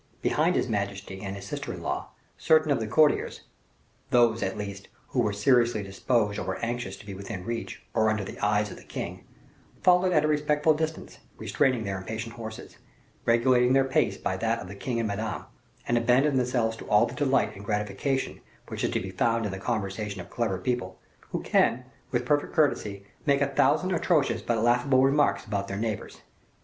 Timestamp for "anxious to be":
6.65-7.13